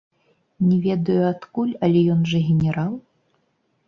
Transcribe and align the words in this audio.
Не 0.69 0.77
ведаю 0.85 1.17
адкуль, 1.33 1.69
але 1.87 2.01
ён 2.13 2.21
жа 2.31 2.39
генерал! 2.47 2.89